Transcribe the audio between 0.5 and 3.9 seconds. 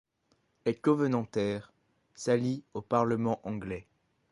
Les covenantaires s'allient au Parlement anglais.